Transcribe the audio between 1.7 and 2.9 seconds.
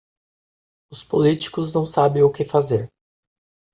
não sabem o que fazer.